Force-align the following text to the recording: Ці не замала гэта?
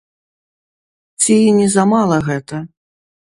Ці 1.25 1.37
не 1.59 1.67
замала 1.75 2.17
гэта? 2.31 2.63